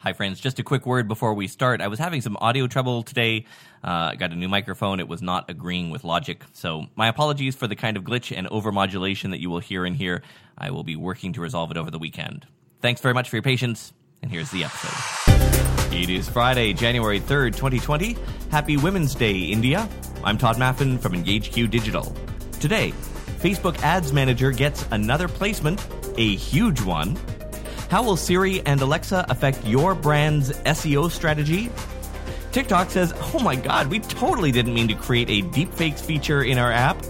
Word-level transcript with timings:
Hi, 0.00 0.12
friends. 0.12 0.38
Just 0.38 0.60
a 0.60 0.62
quick 0.62 0.86
word 0.86 1.08
before 1.08 1.34
we 1.34 1.48
start. 1.48 1.80
I 1.80 1.88
was 1.88 1.98
having 1.98 2.20
some 2.20 2.36
audio 2.40 2.68
trouble 2.68 3.02
today. 3.02 3.46
Uh, 3.82 4.10
I 4.12 4.14
got 4.14 4.30
a 4.30 4.36
new 4.36 4.46
microphone. 4.48 5.00
It 5.00 5.08
was 5.08 5.20
not 5.22 5.50
agreeing 5.50 5.90
with 5.90 6.04
Logic. 6.04 6.40
So, 6.52 6.86
my 6.94 7.08
apologies 7.08 7.56
for 7.56 7.66
the 7.66 7.74
kind 7.74 7.96
of 7.96 8.04
glitch 8.04 8.36
and 8.36 8.46
overmodulation 8.48 9.30
that 9.30 9.40
you 9.40 9.50
will 9.50 9.58
hear 9.58 9.84
in 9.84 9.94
here. 9.94 10.22
I 10.56 10.70
will 10.70 10.84
be 10.84 10.94
working 10.94 11.32
to 11.32 11.40
resolve 11.40 11.72
it 11.72 11.76
over 11.76 11.90
the 11.90 11.98
weekend. 11.98 12.46
Thanks 12.80 13.00
very 13.00 13.12
much 13.12 13.28
for 13.28 13.34
your 13.34 13.42
patience, 13.42 13.92
and 14.22 14.30
here's 14.30 14.52
the 14.52 14.62
episode. 14.62 15.92
It 15.92 16.10
is 16.10 16.28
Friday, 16.28 16.74
January 16.74 17.18
3rd, 17.18 17.56
2020. 17.56 18.16
Happy 18.52 18.76
Women's 18.76 19.16
Day, 19.16 19.36
India. 19.36 19.88
I'm 20.22 20.38
Tod 20.38 20.58
Maffin 20.58 21.00
from 21.00 21.14
EngageQ 21.14 21.68
Digital. 21.68 22.14
Today, 22.60 22.92
Facebook 23.40 23.76
Ads 23.82 24.12
Manager 24.12 24.52
gets 24.52 24.86
another 24.92 25.26
placement, 25.26 25.84
a 26.16 26.36
huge 26.36 26.80
one. 26.82 27.18
How 27.88 28.02
will 28.02 28.16
Siri 28.16 28.60
and 28.66 28.78
Alexa 28.82 29.24
affect 29.30 29.64
your 29.64 29.94
brand's 29.94 30.50
SEO 30.50 31.10
strategy? 31.10 31.70
TikTok 32.52 32.90
says, 32.90 33.14
oh 33.32 33.38
my 33.38 33.56
god, 33.56 33.86
we 33.86 34.00
totally 34.00 34.52
didn't 34.52 34.74
mean 34.74 34.88
to 34.88 34.94
create 34.94 35.30
a 35.30 35.46
deepfakes 35.48 36.00
feature 36.00 36.42
in 36.42 36.58
our 36.58 36.70
app. 36.70 37.02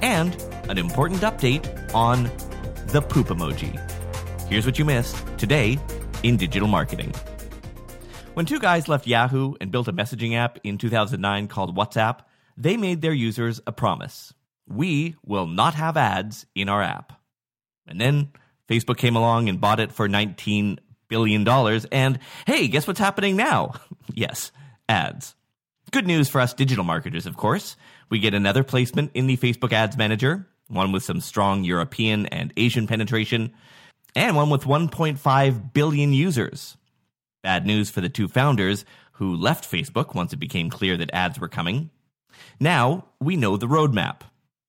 And 0.00 0.34
an 0.70 0.78
important 0.78 1.20
update 1.20 1.94
on 1.94 2.24
the 2.86 3.02
poop 3.02 3.26
emoji. 3.26 3.78
Here's 4.48 4.64
what 4.64 4.78
you 4.78 4.86
missed 4.86 5.22
today 5.36 5.78
in 6.22 6.38
digital 6.38 6.68
marketing. 6.68 7.12
When 8.32 8.46
two 8.46 8.58
guys 8.58 8.88
left 8.88 9.06
Yahoo 9.06 9.54
and 9.60 9.70
built 9.70 9.88
a 9.88 9.92
messaging 9.92 10.36
app 10.36 10.58
in 10.64 10.78
2009 10.78 11.48
called 11.48 11.76
WhatsApp, 11.76 12.20
they 12.56 12.78
made 12.78 13.02
their 13.02 13.12
users 13.12 13.60
a 13.66 13.72
promise. 13.72 14.32
We 14.66 15.16
will 15.22 15.46
not 15.46 15.74
have 15.74 15.98
ads 15.98 16.46
in 16.54 16.70
our 16.70 16.82
app. 16.82 17.12
And 17.86 18.00
then 18.00 18.32
Facebook 18.68 18.96
came 18.96 19.16
along 19.16 19.48
and 19.48 19.60
bought 19.60 19.80
it 19.80 19.92
for 19.92 20.08
$19 20.08 20.78
billion. 21.08 21.46
And 21.92 22.18
hey, 22.46 22.68
guess 22.68 22.86
what's 22.86 23.00
happening 23.00 23.36
now? 23.36 23.74
yes, 24.14 24.52
ads. 24.88 25.34
Good 25.90 26.06
news 26.06 26.28
for 26.28 26.40
us 26.40 26.54
digital 26.54 26.84
marketers, 26.84 27.26
of 27.26 27.36
course. 27.36 27.76
We 28.10 28.18
get 28.18 28.34
another 28.34 28.64
placement 28.64 29.12
in 29.14 29.26
the 29.26 29.36
Facebook 29.36 29.72
Ads 29.72 29.96
Manager, 29.96 30.46
one 30.68 30.92
with 30.92 31.04
some 31.04 31.20
strong 31.20 31.64
European 31.64 32.26
and 32.26 32.52
Asian 32.56 32.86
penetration, 32.86 33.52
and 34.16 34.36
one 34.36 34.50
with 34.50 34.64
1.5 34.64 35.72
billion 35.72 36.12
users. 36.12 36.76
Bad 37.42 37.66
news 37.66 37.90
for 37.90 38.00
the 38.00 38.08
two 38.08 38.28
founders 38.28 38.84
who 39.12 39.36
left 39.36 39.70
Facebook 39.70 40.14
once 40.14 40.32
it 40.32 40.38
became 40.38 40.70
clear 40.70 40.96
that 40.96 41.12
ads 41.12 41.38
were 41.38 41.48
coming. 41.48 41.90
Now 42.58 43.06
we 43.20 43.36
know 43.36 43.56
the 43.56 43.66
roadmap. 43.66 44.22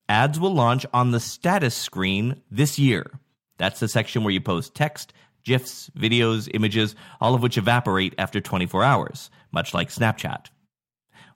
Ads 0.08 0.40
will 0.40 0.54
launch 0.54 0.86
on 0.94 1.12
the 1.12 1.20
status 1.20 1.74
screen 1.76 2.42
this 2.52 2.78
year. 2.78 3.20
That's 3.58 3.80
the 3.80 3.88
section 3.88 4.24
where 4.24 4.34
you 4.34 4.42
post 4.42 4.76
text, 4.76 5.14
GIFs, 5.44 5.90
videos, 5.98 6.50
images, 6.54 6.96
all 7.22 7.36
of 7.36 7.42
which 7.42 7.58
evaporate 7.58 8.16
after 8.18 8.42
24 8.42 8.84
hours, 8.84 9.30
much 9.52 9.74
like 9.74 9.90
Snapchat. 9.90 10.48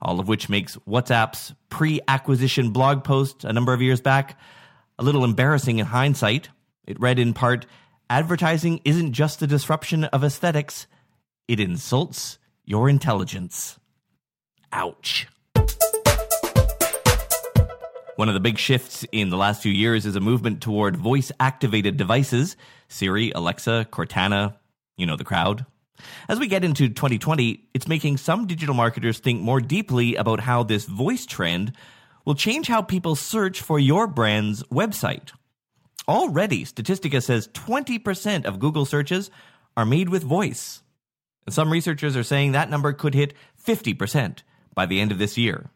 All 0.02 0.18
of 0.18 0.28
which 0.28 0.48
makes 0.48 0.76
WhatsApp's 0.88 1.54
pre 1.68 2.00
acquisition 2.08 2.70
blog 2.70 3.04
post 3.04 3.44
a 3.44 3.52
number 3.52 3.72
of 3.72 3.82
years 3.82 4.00
back 4.00 4.38
a 4.98 5.02
little 5.02 5.24
embarrassing 5.24 5.78
in 5.78 5.86
hindsight. 5.86 6.50
It 6.86 7.00
read 7.00 7.18
in 7.18 7.32
part 7.32 7.66
Advertising 8.10 8.80
isn't 8.84 9.12
just 9.12 9.40
a 9.40 9.46
disruption 9.46 10.04
of 10.04 10.24
aesthetics, 10.24 10.86
it 11.48 11.60
insults 11.60 12.38
your 12.64 12.88
intelligence. 12.88 13.78
Ouch. 14.72 15.26
One 18.20 18.28
of 18.28 18.34
the 18.34 18.40
big 18.40 18.58
shifts 18.58 19.06
in 19.12 19.30
the 19.30 19.38
last 19.38 19.62
few 19.62 19.72
years 19.72 20.04
is 20.04 20.14
a 20.14 20.20
movement 20.20 20.60
toward 20.60 20.94
voice 20.94 21.32
activated 21.40 21.96
devices 21.96 22.54
Siri, 22.86 23.32
Alexa, 23.34 23.86
Cortana, 23.90 24.56
you 24.98 25.06
know 25.06 25.16
the 25.16 25.24
crowd. 25.24 25.64
As 26.28 26.38
we 26.38 26.46
get 26.46 26.62
into 26.62 26.90
2020, 26.90 27.70
it's 27.72 27.88
making 27.88 28.18
some 28.18 28.46
digital 28.46 28.74
marketers 28.74 29.20
think 29.20 29.40
more 29.40 29.58
deeply 29.58 30.16
about 30.16 30.40
how 30.40 30.62
this 30.62 30.84
voice 30.84 31.24
trend 31.24 31.72
will 32.26 32.34
change 32.34 32.68
how 32.68 32.82
people 32.82 33.16
search 33.16 33.62
for 33.62 33.78
your 33.78 34.06
brand's 34.06 34.62
website. 34.64 35.32
Already, 36.06 36.66
Statistica 36.66 37.22
says 37.22 37.48
20% 37.48 38.44
of 38.44 38.60
Google 38.60 38.84
searches 38.84 39.30
are 39.78 39.86
made 39.86 40.10
with 40.10 40.24
voice. 40.24 40.82
And 41.46 41.54
some 41.54 41.72
researchers 41.72 42.18
are 42.18 42.22
saying 42.22 42.52
that 42.52 42.68
number 42.68 42.92
could 42.92 43.14
hit 43.14 43.32
50% 43.66 44.40
by 44.74 44.84
the 44.84 45.00
end 45.00 45.10
of 45.10 45.16
this 45.16 45.38
year. 45.38 45.70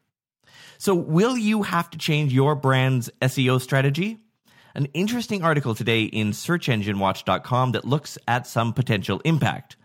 So, 0.85 0.95
will 0.95 1.39
you 1.39 1.63
have 1.63 1.89
to 1.93 1.97
change 1.97 2.35
your 2.35 2.55
brand's 2.55 3.09
SEO 3.23 3.59
strategy? 3.59 4.19
An 4.75 4.85
interesting 4.93 5.43
article 5.43 5.75
today 5.75 6.03
in 6.03 6.33
searchenginewatch.com 6.33 7.73
that 7.73 7.87
looks 7.87 8.19
at 8.29 8.47
some 8.47 8.75
potential 8.75 9.23
impact. 9.25 9.77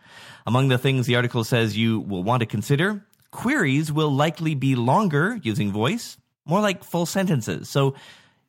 Among 0.45 0.67
the 0.67 0.77
things 0.77 1.05
the 1.05 1.15
article 1.15 1.45
says 1.45 1.77
you 1.77 2.01
will 2.01 2.21
want 2.21 2.41
to 2.41 2.45
consider, 2.45 3.05
queries 3.31 3.93
will 3.93 4.11
likely 4.11 4.55
be 4.55 4.75
longer 4.75 5.39
using 5.41 5.71
voice, 5.71 6.17
more 6.45 6.59
like 6.59 6.83
full 6.83 7.05
sentences. 7.05 7.69
So, 7.69 7.95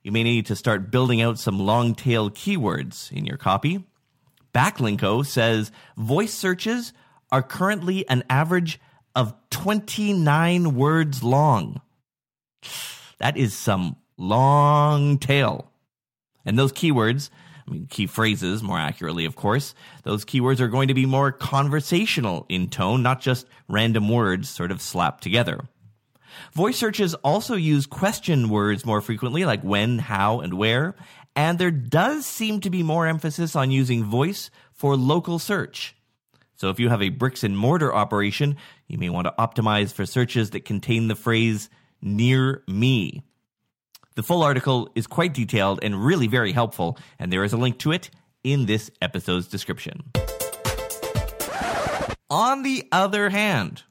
you 0.02 0.10
may 0.10 0.24
need 0.24 0.46
to 0.46 0.56
start 0.56 0.90
building 0.90 1.22
out 1.22 1.38
some 1.38 1.60
long 1.60 1.94
tail 1.94 2.30
keywords 2.30 3.12
in 3.12 3.26
your 3.26 3.36
copy. 3.36 3.84
Backlinko 4.52 5.24
says 5.24 5.70
voice 5.96 6.34
searches 6.34 6.92
are 7.30 7.44
currently 7.44 8.08
an 8.08 8.24
average 8.28 8.80
of 9.14 9.34
29 9.50 10.74
words 10.74 11.22
long. 11.22 11.80
That 13.18 13.36
is 13.36 13.56
some 13.56 13.96
long 14.16 15.18
tail. 15.18 15.70
And 16.44 16.58
those 16.58 16.72
keywords, 16.72 17.30
I 17.66 17.70
mean, 17.70 17.86
key 17.86 18.06
phrases, 18.06 18.62
more 18.62 18.78
accurately, 18.78 19.24
of 19.24 19.36
course, 19.36 19.74
those 20.04 20.24
keywords 20.24 20.60
are 20.60 20.68
going 20.68 20.88
to 20.88 20.94
be 20.94 21.06
more 21.06 21.32
conversational 21.32 22.46
in 22.48 22.68
tone, 22.68 23.02
not 23.02 23.20
just 23.20 23.46
random 23.68 24.08
words 24.08 24.48
sort 24.48 24.70
of 24.70 24.80
slapped 24.80 25.22
together. 25.22 25.68
Voice 26.52 26.76
searches 26.76 27.14
also 27.14 27.54
use 27.54 27.86
question 27.86 28.48
words 28.48 28.86
more 28.86 29.00
frequently, 29.00 29.44
like 29.44 29.62
when, 29.62 29.98
how, 29.98 30.40
and 30.40 30.54
where, 30.54 30.94
and 31.36 31.58
there 31.58 31.70
does 31.70 32.26
seem 32.26 32.60
to 32.60 32.70
be 32.70 32.82
more 32.82 33.06
emphasis 33.06 33.54
on 33.54 33.70
using 33.70 34.04
voice 34.04 34.50
for 34.72 34.96
local 34.96 35.38
search. 35.38 35.94
So 36.56 36.68
if 36.68 36.78
you 36.78 36.88
have 36.88 37.02
a 37.02 37.08
bricks 37.08 37.44
and 37.44 37.56
mortar 37.56 37.94
operation, 37.94 38.56
you 38.86 38.98
may 38.98 39.08
want 39.08 39.26
to 39.26 39.34
optimize 39.38 39.92
for 39.92 40.04
searches 40.04 40.50
that 40.50 40.64
contain 40.64 41.08
the 41.08 41.14
phrase 41.14 41.70
near 42.02 42.62
me. 42.66 43.22
The 44.16 44.22
full 44.22 44.42
article 44.42 44.90
is 44.94 45.06
quite 45.06 45.34
detailed 45.34 45.80
and 45.82 46.04
really 46.04 46.26
very 46.26 46.52
helpful, 46.52 46.98
and 47.18 47.32
there 47.32 47.44
is 47.44 47.52
a 47.52 47.56
link 47.56 47.78
to 47.78 47.92
it 47.92 48.10
in 48.42 48.66
this 48.66 48.90
episode's 49.00 49.46
description. 49.46 50.02
On 52.28 52.62
the 52.62 52.86
other 52.92 53.28
hand, 53.30 53.82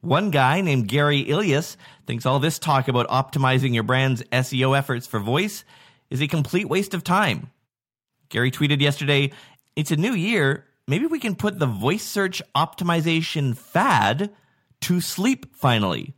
one 0.00 0.30
guy 0.30 0.60
named 0.60 0.88
Gary 0.88 1.20
Illyes 1.20 1.76
thinks 2.06 2.26
all 2.26 2.38
this 2.38 2.58
talk 2.58 2.88
about 2.88 3.08
optimizing 3.08 3.74
your 3.74 3.82
brand's 3.82 4.22
SEO 4.24 4.76
efforts 4.76 5.06
for 5.06 5.20
voice 5.20 5.64
is 6.10 6.20
a 6.20 6.26
complete 6.26 6.68
waste 6.68 6.94
of 6.94 7.04
time. 7.04 7.50
Gary 8.28 8.50
tweeted 8.50 8.80
yesterday, 8.80 9.30
It's 9.76 9.90
a 9.90 9.96
new 9.96 10.12
year. 10.12 10.66
Maybe 10.88 11.06
we 11.06 11.20
can 11.20 11.36
put 11.36 11.58
the 11.58 11.66
voice 11.66 12.02
search 12.02 12.42
optimization 12.56 13.56
fad 13.56 14.30
to 14.82 15.00
sleep 15.00 15.54
finally. 15.54 16.14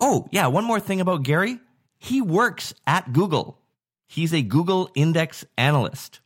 Oh, 0.00 0.28
yeah, 0.30 0.46
one 0.46 0.64
more 0.64 0.80
thing 0.80 1.00
about 1.00 1.22
Gary. 1.22 1.58
He 1.98 2.20
works 2.20 2.74
at 2.86 3.12
Google. 3.12 3.58
He's 4.06 4.34
a 4.34 4.42
Google 4.42 4.90
Index 4.94 5.44
analyst. 5.56 6.20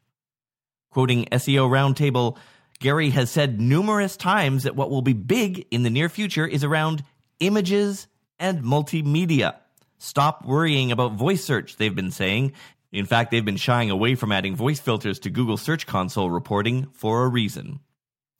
Quoting 0.91 1.27
SEO 1.27 1.69
Roundtable, 1.69 2.37
Gary 2.81 3.11
has 3.11 3.31
said 3.31 3.61
numerous 3.61 4.17
times 4.17 4.65
that 4.65 4.77
what 4.77 4.91
will 4.91 5.03
be 5.03 5.13
big 5.13 5.67
in 5.71 5.83
the 5.83 5.91
near 5.91 6.09
future 6.09 6.47
is 6.47 6.65
around 6.65 7.05
images 7.41 8.07
and 8.39 8.63
multimedia. 8.63 9.57
Stop 9.99 10.45
worrying 10.45 10.93
about 10.93 11.15
voice 11.15 11.45
search, 11.45 11.77
they've 11.77 11.95
been 11.95 12.11
saying. 12.11 12.53
In 12.93 13.05
fact, 13.05 13.31
they've 13.31 13.45
been 13.45 13.57
shying 13.57 13.91
away 13.91 14.15
from 14.15 14.33
adding 14.33 14.57
voice 14.57 14.81
filters 14.81 15.19
to 15.21 15.31
Google 15.31 15.57
Search 15.57 15.87
Console 15.87 16.31
reporting 16.31 16.89
for 16.93 17.25
a 17.25 17.29
reason. 17.29 17.81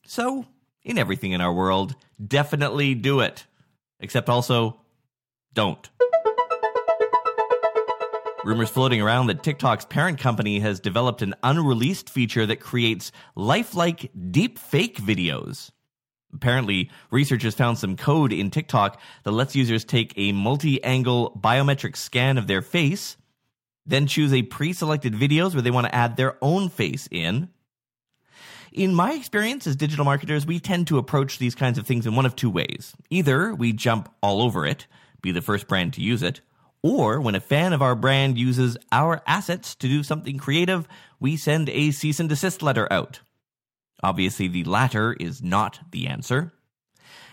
So, 0.07 0.47
in 0.83 0.97
everything 0.99 1.33
in 1.33 1.41
our 1.41 1.53
world, 1.53 1.95
definitely 2.25 2.95
do 2.95 3.21
it. 3.21 3.45
Except 4.01 4.29
also, 4.29 4.81
don't. 5.59 5.91
Rumors 8.45 8.71
floating 8.71 9.03
around 9.03 9.27
that 9.27 9.43
TikTok's 9.43 9.87
parent 9.87 10.21
company 10.21 10.61
has 10.61 10.79
developed 10.79 11.21
an 11.21 11.35
unreleased 11.43 12.09
feature 12.09 12.47
that 12.47 12.61
creates 12.61 13.11
lifelike 13.35 14.13
deep 14.31 14.57
fake 14.57 14.99
videos. 14.99 15.73
Apparently, 16.33 16.91
researchers 17.11 17.57
found 17.57 17.77
some 17.77 17.97
code 17.97 18.33
in 18.33 18.53
TikTok 18.53 19.01
that 19.25 19.33
lets 19.33 19.57
users 19.57 19.85
take 19.85 20.13
a 20.17 20.31
multi 20.31 20.81
angle 20.85 21.37
biometric 21.43 21.97
scan 21.97 22.39
of 22.39 22.47
their 22.47 22.63
face, 22.63 23.17
then 23.85 24.07
choose 24.07 24.33
a 24.33 24.43
pre 24.43 24.73
selected 24.73 25.13
videos 25.13 25.55
where 25.55 25.63
they 25.63 25.73
want 25.73 25.89
to 25.89 25.95
add 25.95 26.17
their 26.17 26.37
own 26.41 26.69
face 26.69 27.09
in. 27.11 27.49
In 28.73 28.95
my 28.95 29.13
experience 29.15 29.67
as 29.67 29.75
digital 29.75 30.05
marketers, 30.05 30.47
we 30.47 30.61
tend 30.61 30.87
to 30.87 30.99
approach 30.99 31.39
these 31.39 31.57
kinds 31.57 31.79
of 31.79 31.87
things 31.87 32.07
in 32.07 32.15
one 32.15 32.27
of 32.27 32.37
two 32.37 32.49
ways. 32.49 32.95
Either 33.11 33.53
we 33.53 33.73
jump 33.73 34.09
all 34.23 34.41
over 34.41 34.65
it, 34.65 34.87
be 35.23 35.33
the 35.33 35.43
first 35.43 35.69
brand 35.69 35.95
to 35.95 36.03
use 36.03 36.23
it. 36.23 36.41
Or 36.83 37.21
when 37.21 37.35
a 37.35 37.41
fan 37.41 37.73
of 37.73 37.83
our 37.83 37.95
brand 37.95 38.39
uses 38.39 38.77
our 38.93 39.23
assets 39.27 39.75
to 39.77 39.89
do 39.89 40.03
something 40.03 40.39
creative, 40.39 40.87
we 41.19 41.37
send 41.37 41.69
a 41.69 41.91
cease 41.91 42.21
and 42.21 42.29
desist 42.29 42.63
letter 42.63 42.91
out. 42.93 43.21
Obviously, 44.03 44.47
the 44.47 44.65
latter 44.65 45.13
is 45.19 45.43
not 45.43 45.81
the 45.91 46.07
answer. 46.07 46.53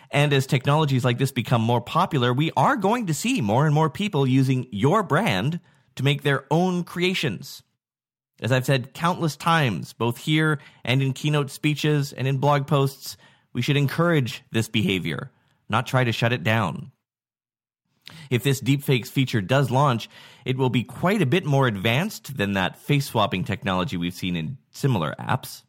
And 0.09 0.33
as 0.33 0.47
technologies 0.47 1.05
like 1.05 1.17
this 1.17 1.31
become 1.31 1.61
more 1.61 1.81
popular, 1.81 2.33
we 2.33 2.51
are 2.57 2.75
going 2.75 3.07
to 3.07 3.13
see 3.13 3.41
more 3.41 3.65
and 3.65 3.75
more 3.75 3.89
people 3.89 4.25
using 4.27 4.67
your 4.71 5.03
brand 5.03 5.59
to 5.95 6.03
make 6.03 6.23
their 6.23 6.45
own 6.49 6.83
creations. 6.83 7.61
As 8.41 8.51
I've 8.51 8.65
said 8.65 8.93
countless 8.93 9.37
times, 9.37 9.93
both 9.93 10.17
here 10.17 10.59
and 10.83 11.01
in 11.01 11.13
keynote 11.13 11.51
speeches 11.51 12.13
and 12.13 12.27
in 12.27 12.37
blog 12.37 12.67
posts, 12.67 13.15
we 13.53 13.61
should 13.61 13.77
encourage 13.77 14.43
this 14.51 14.67
behavior, 14.67 15.31
not 15.69 15.87
try 15.87 16.03
to 16.03 16.11
shut 16.11 16.33
it 16.33 16.43
down. 16.43 16.91
If 18.29 18.43
this 18.43 18.61
deepfakes 18.61 19.07
feature 19.07 19.41
does 19.41 19.71
launch, 19.71 20.09
it 20.45 20.57
will 20.57 20.69
be 20.69 20.83
quite 20.83 21.21
a 21.21 21.25
bit 21.25 21.45
more 21.45 21.67
advanced 21.67 22.37
than 22.37 22.53
that 22.53 22.77
face 22.77 23.07
swapping 23.07 23.43
technology 23.43 23.97
we've 23.97 24.13
seen 24.13 24.35
in 24.35 24.57
similar 24.71 25.15
apps. 25.19 25.63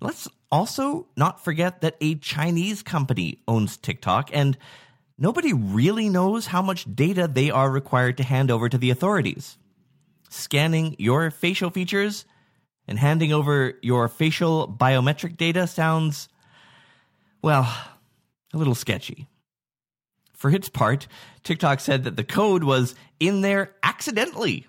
Let's 0.00 0.28
also 0.50 1.08
not 1.16 1.42
forget 1.42 1.80
that 1.80 1.96
a 2.00 2.16
Chinese 2.16 2.82
company 2.82 3.42
owns 3.48 3.76
TikTok, 3.76 4.30
and 4.32 4.56
nobody 5.18 5.52
really 5.52 6.08
knows 6.08 6.46
how 6.46 6.62
much 6.62 6.86
data 6.94 7.28
they 7.28 7.50
are 7.50 7.70
required 7.70 8.16
to 8.18 8.24
hand 8.24 8.50
over 8.50 8.68
to 8.68 8.78
the 8.78 8.90
authorities. 8.90 9.58
Scanning 10.28 10.96
your 10.98 11.30
facial 11.30 11.70
features 11.70 12.24
and 12.86 12.98
handing 12.98 13.32
over 13.32 13.74
your 13.82 14.08
facial 14.08 14.68
biometric 14.68 15.36
data 15.36 15.66
sounds, 15.66 16.28
well, 17.42 17.62
a 18.52 18.58
little 18.58 18.74
sketchy. 18.74 19.28
For 20.36 20.50
its 20.50 20.68
part, 20.68 21.08
TikTok 21.42 21.80
said 21.80 22.04
that 22.04 22.16
the 22.16 22.24
code 22.24 22.62
was 22.62 22.94
in 23.18 23.40
there 23.40 23.72
accidentally 23.82 24.66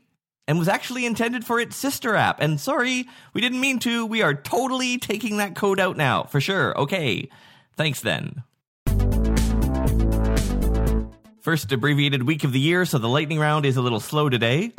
and 0.47 0.57
was 0.57 0.69
actually 0.69 1.05
intended 1.05 1.45
for 1.45 1.59
its 1.59 1.75
sister 1.75 2.15
app. 2.15 2.41
And 2.41 2.59
sorry, 2.59 3.07
we 3.33 3.41
didn't 3.41 3.59
mean 3.59 3.79
to. 3.79 4.05
We 4.05 4.21
are 4.21 4.33
totally 4.33 4.97
taking 4.97 5.37
that 5.37 5.55
code 5.55 5.79
out 5.79 5.97
now, 5.97 6.23
for 6.23 6.39
sure. 6.39 6.77
Okay. 6.79 7.29
Thanks 7.75 7.99
then. 7.99 8.43
First 11.41 11.71
abbreviated 11.71 12.23
week 12.23 12.43
of 12.43 12.53
the 12.53 12.59
year, 12.59 12.85
so 12.85 12.97
the 12.97 13.09
lightning 13.09 13.39
round 13.39 13.65
is 13.65 13.77
a 13.77 13.81
little 13.81 13.99
slow 13.99 14.29
today. 14.29 14.73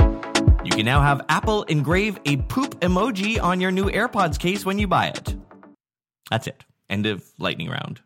You 0.65 0.71
can 0.71 0.85
now 0.85 1.01
have 1.03 1.25
Apple 1.29 1.63
engrave 1.65 2.19
a 2.27 2.37
poop 2.37 2.81
emoji 2.81 3.43
on 3.43 3.61
your 3.61 3.71
new 3.71 3.87
AirPods 3.87 4.39
case 4.39 4.67
when 4.67 4.79
you 4.79 4.87
buy 4.87 5.09
it. 5.09 5.37
That's 6.31 6.47
it. 6.47 6.65
End 6.91 7.07
of 7.07 7.25
lightning 7.39 7.69
round. 7.71 8.01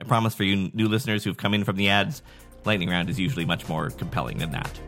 I 0.00 0.04
promise 0.04 0.32
for 0.32 0.44
you 0.44 0.70
new 0.74 0.86
listeners 0.86 1.24
who've 1.24 1.36
come 1.36 1.54
in 1.54 1.64
from 1.64 1.74
the 1.74 1.88
ads, 1.88 2.22
lightning 2.64 2.88
round 2.88 3.10
is 3.10 3.18
usually 3.18 3.44
much 3.44 3.68
more 3.68 3.90
compelling 3.90 4.38
than 4.38 4.52
that. 4.52 4.80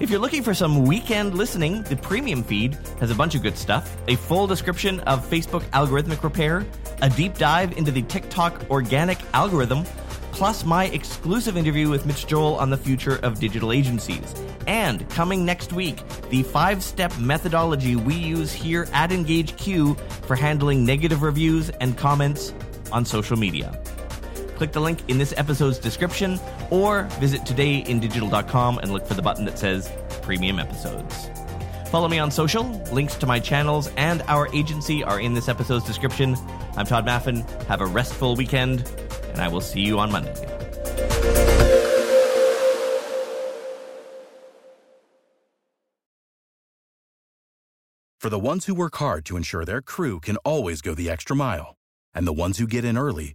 If 0.00 0.10
you're 0.10 0.20
looking 0.20 0.42
for 0.42 0.52
some 0.52 0.84
weekend 0.84 1.34
listening, 1.34 1.82
the 1.84 1.96
premium 1.96 2.42
feed 2.42 2.76
has 3.00 3.10
a 3.10 3.14
bunch 3.14 3.34
of 3.34 3.42
good 3.42 3.56
stuff 3.56 3.96
a 4.06 4.16
full 4.16 4.46
description 4.46 5.00
of 5.00 5.26
Facebook 5.26 5.62
algorithmic 5.70 6.22
repair, 6.22 6.66
a 7.00 7.08
deep 7.08 7.38
dive 7.38 7.78
into 7.78 7.90
the 7.90 8.02
TikTok 8.02 8.70
organic 8.70 9.16
algorithm, 9.32 9.84
plus 10.32 10.62
my 10.62 10.86
exclusive 10.88 11.56
interview 11.56 11.88
with 11.88 12.04
Mitch 12.04 12.26
Joel 12.26 12.56
on 12.56 12.68
the 12.68 12.76
future 12.76 13.16
of 13.22 13.40
digital 13.40 13.72
agencies. 13.72 14.34
And 14.66 15.08
coming 15.08 15.46
next 15.46 15.72
week, 15.72 16.02
the 16.28 16.42
five 16.42 16.82
step 16.82 17.16
methodology 17.18 17.96
we 17.96 18.14
use 18.14 18.52
here 18.52 18.88
at 18.92 19.08
EngageQ 19.08 19.98
for 20.26 20.36
handling 20.36 20.84
negative 20.84 21.22
reviews 21.22 21.70
and 21.70 21.96
comments 21.96 22.52
on 22.92 23.06
social 23.06 23.38
media. 23.38 23.82
Click 24.56 24.72
the 24.72 24.80
link 24.80 25.00
in 25.08 25.18
this 25.18 25.34
episode's 25.36 25.78
description 25.78 26.38
or 26.70 27.04
visit 27.20 27.42
todayindigital.com 27.42 28.78
and 28.78 28.92
look 28.92 29.06
for 29.06 29.14
the 29.14 29.22
button 29.22 29.44
that 29.44 29.58
says 29.58 29.90
Premium 30.22 30.58
Episodes. 30.58 31.28
Follow 31.88 32.08
me 32.08 32.18
on 32.18 32.30
social. 32.30 32.64
Links 32.92 33.14
to 33.16 33.26
my 33.26 33.38
channels 33.38 33.90
and 33.96 34.22
our 34.22 34.48
agency 34.54 35.04
are 35.04 35.20
in 35.20 35.34
this 35.34 35.48
episode's 35.48 35.84
description. 35.84 36.36
I'm 36.76 36.86
Tod 36.86 37.06
Maffin. 37.06 37.48
Have 37.66 37.80
a 37.80 37.86
restful 37.86 38.36
weekend, 38.36 38.88
and 39.32 39.40
I 39.40 39.48
will 39.48 39.60
see 39.60 39.80
you 39.80 39.98
on 39.98 40.10
Monday. 40.10 40.34
For 48.20 48.30
the 48.30 48.38
ones 48.38 48.64
who 48.64 48.74
work 48.74 48.96
hard 48.96 49.26
to 49.26 49.36
ensure 49.36 49.64
their 49.64 49.82
crew 49.82 50.18
can 50.18 50.38
always 50.38 50.80
go 50.80 50.94
the 50.94 51.10
extra 51.10 51.36
mile, 51.36 51.76
and 52.14 52.26
the 52.26 52.32
ones 52.32 52.58
who 52.58 52.66
get 52.66 52.84
in 52.84 52.96
early 52.96 53.34